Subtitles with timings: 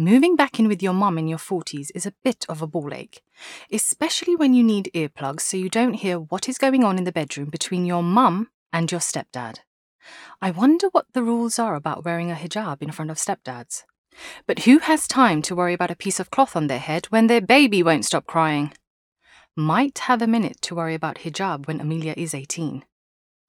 [0.00, 2.94] Moving back in with your mum in your 40s is a bit of a ball
[2.94, 3.20] ache,
[3.70, 7.12] especially when you need earplugs so you don't hear what is going on in the
[7.12, 9.58] bedroom between your mum and your stepdad.
[10.40, 13.82] I wonder what the rules are about wearing a hijab in front of stepdads.
[14.46, 17.26] But who has time to worry about a piece of cloth on their head when
[17.26, 18.72] their baby won't stop crying?
[19.54, 22.86] Might have a minute to worry about hijab when Amelia is 18.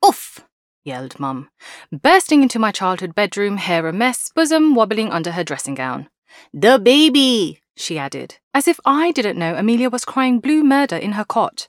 [0.05, 0.45] Oof!
[0.83, 1.49] yelled Mum,
[1.93, 6.09] bursting into my childhood bedroom, hair a mess, bosom wobbling under her dressing gown.
[6.54, 11.13] The baby, she added, as if I didn't know Amelia was crying blue murder in
[11.13, 11.67] her cot.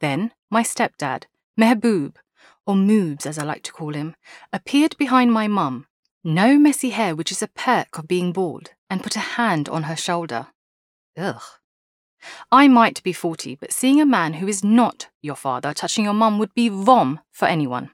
[0.00, 1.24] Then my stepdad,
[1.58, 2.16] Mehboob,
[2.66, 4.14] or Moobs as I like to call him,
[4.52, 5.86] appeared behind my mum,
[6.22, 9.84] no messy hair, which is a perk of being bald, and put a hand on
[9.84, 10.48] her shoulder.
[11.16, 11.42] Ugh.
[12.50, 16.14] I might be 40, but seeing a man who is not your father touching your
[16.14, 17.90] mum would be vom for anyone.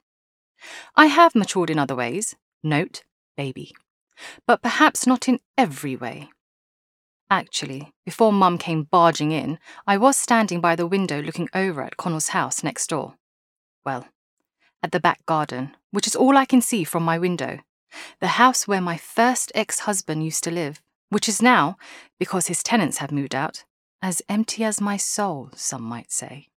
[0.96, 3.02] I have matured in other ways, note,
[3.36, 3.74] baby,
[4.46, 6.30] but perhaps not in every way.
[7.30, 11.96] Actually, before Mum came barging in, I was standing by the window looking over at
[11.96, 13.14] Conall's house next door.
[13.84, 14.06] Well,
[14.82, 17.60] at the back garden, which is all I can see from my window,
[18.20, 21.76] the house where my first ex husband used to live, which is now,
[22.18, 23.64] because his tenants have moved out,
[24.02, 26.48] as empty as my soul, some might say.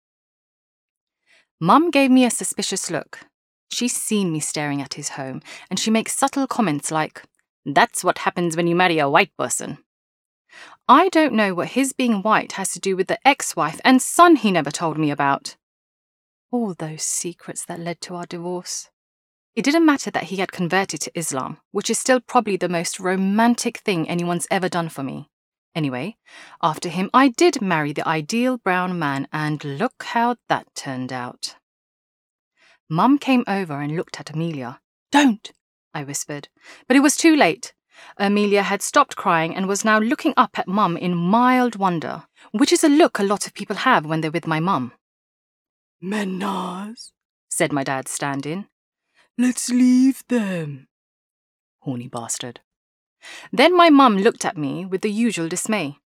[1.60, 3.20] Mum gave me a suspicious look.
[3.72, 7.23] She's seen me staring at his home, and she makes subtle comments like,
[7.68, 9.80] That's what happens when you marry a white person.
[10.88, 14.02] I don't know what his being white has to do with the ex wife and
[14.02, 15.58] son he never told me about.
[16.50, 18.90] All those secrets that led to our divorce.
[19.54, 23.02] It didn't matter that he had converted to Islam, which is still probably the most
[23.02, 25.30] romantic thing anyone's ever done for me.
[25.76, 26.16] Anyway,
[26.64, 31.56] after him, I did marry the ideal brown man, and look how that turned out.
[32.90, 34.80] Mum came over and looked at Amelia.
[35.12, 35.52] Don't,
[35.98, 36.48] I whispered.
[36.88, 37.73] But it was too late.
[38.17, 42.72] Amelia had stopped crying and was now looking up at Mum in mild wonder, which
[42.72, 44.92] is a look a lot of people have when they're with my mum.
[46.04, 47.12] Mehnaz,
[47.49, 48.67] said my dad, standing.
[49.39, 50.88] Let's leave them.
[51.80, 52.60] Horny bastard.
[53.52, 55.98] Then my mum looked at me with the usual dismay.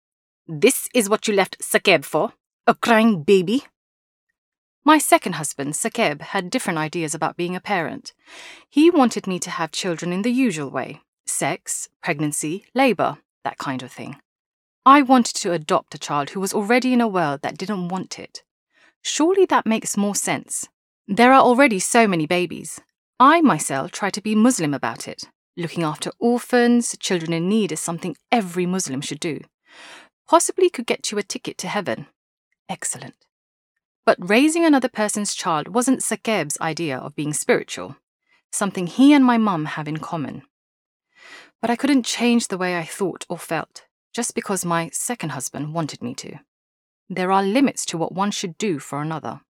[0.47, 2.31] This is what you left Sakeb for?
[2.65, 3.65] A crying baby?
[4.83, 8.13] My second husband, Sakeb, had different ideas about being a parent.
[8.67, 13.83] He wanted me to have children in the usual way sex, pregnancy, labour, that kind
[13.83, 14.17] of thing.
[14.85, 18.17] I wanted to adopt a child who was already in a world that didn't want
[18.17, 18.43] it.
[19.03, 20.67] Surely that makes more sense.
[21.07, 22.81] There are already so many babies.
[23.19, 25.29] I myself try to be Muslim about it.
[25.55, 29.41] Looking after orphans, children in need is something every Muslim should do.
[30.27, 32.07] Possibly could get you a ticket to heaven.
[32.67, 33.15] Excellent.
[34.05, 37.97] But raising another person's child wasn't Sakeb's idea of being spiritual,
[38.51, 40.43] something he and my mum have in common.
[41.61, 45.73] But I couldn't change the way I thought or felt just because my second husband
[45.73, 46.39] wanted me to.
[47.09, 49.41] There are limits to what one should do for another.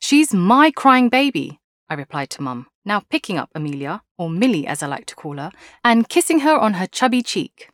[0.00, 4.82] She's my crying baby, I replied to Mum, now picking up Amelia, or Millie as
[4.82, 5.50] I like to call her,
[5.84, 7.70] and kissing her on her chubby cheek.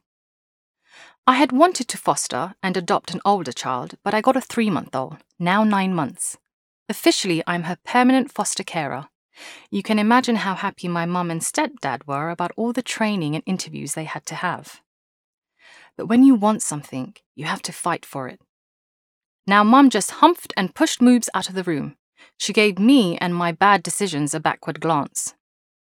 [1.26, 4.68] I had wanted to foster and adopt an older child, but I got a three
[4.68, 6.36] month old, now nine months.
[6.88, 9.08] Officially, I'm her permanent foster carer.
[9.70, 13.42] You can imagine how happy my mum and stepdad were about all the training and
[13.46, 14.82] interviews they had to have.
[15.96, 18.40] But when you want something, you have to fight for it.
[19.46, 21.96] Now, mum just humphed and pushed Moobs out of the room,
[22.38, 25.34] she gave me and my bad decisions a backward glance.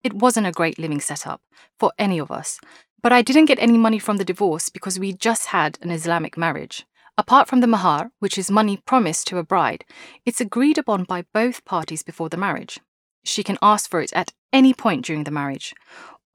[0.03, 1.41] It wasn't a great living setup
[1.79, 2.59] for any of us,
[3.03, 6.37] but I didn't get any money from the divorce because we just had an Islamic
[6.37, 6.85] marriage.
[7.17, 9.85] Apart from the mahar, which is money promised to a bride,
[10.25, 12.79] it's agreed upon by both parties before the marriage.
[13.23, 15.75] She can ask for it at any point during the marriage,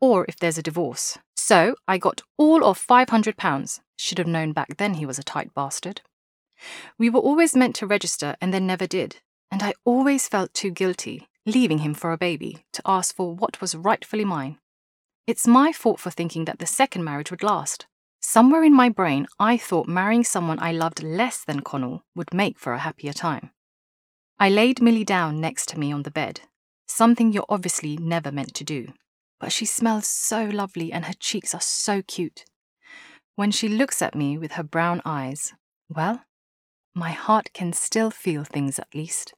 [0.00, 1.18] or if there's a divorce.
[1.34, 3.80] So I got all of £500.
[3.96, 6.02] Should have known back then he was a tight bastard.
[6.98, 9.16] We were always meant to register and then never did
[9.50, 13.60] and I always felt too guilty, leaving him for a baby, to ask for what
[13.60, 14.58] was rightfully mine.
[15.28, 17.86] It's my fault for thinking that the second marriage would last.
[18.18, 22.58] Somewhere in my brain, I thought marrying someone I loved less than Conall would make
[22.58, 23.50] for a happier time.
[24.38, 26.40] I laid Millie down next to me on the bed,
[26.86, 28.94] something you're obviously never meant to do.
[29.38, 32.46] But she smells so lovely and her cheeks are so cute.
[33.36, 35.52] When she looks at me with her brown eyes,
[35.90, 36.24] well,
[36.94, 39.34] my heart can still feel things at least.